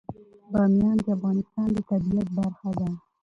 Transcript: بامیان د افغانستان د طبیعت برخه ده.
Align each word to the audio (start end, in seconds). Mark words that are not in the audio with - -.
بامیان 0.51 0.97
د 1.05 1.07
افغانستان 1.17 1.67
د 1.73 1.77
طبیعت 1.89 2.27
برخه 2.37 2.69
ده. 2.79 2.89